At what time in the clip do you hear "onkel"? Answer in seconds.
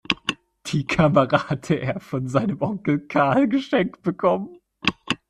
2.63-3.01